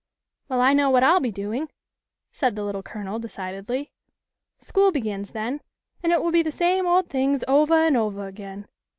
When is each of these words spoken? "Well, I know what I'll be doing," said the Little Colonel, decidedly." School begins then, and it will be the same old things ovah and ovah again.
"Well, 0.49 0.61
I 0.61 0.73
know 0.73 0.89
what 0.89 1.03
I'll 1.03 1.19
be 1.19 1.29
doing," 1.31 1.69
said 2.31 2.55
the 2.55 2.63
Little 2.63 2.81
Colonel, 2.81 3.19
decidedly." 3.19 3.91
School 4.57 4.91
begins 4.91 5.29
then, 5.29 5.61
and 6.01 6.11
it 6.11 6.23
will 6.23 6.31
be 6.31 6.41
the 6.41 6.51
same 6.51 6.87
old 6.87 7.07
things 7.07 7.43
ovah 7.47 7.85
and 7.85 7.95
ovah 7.95 8.25
again. 8.25 8.67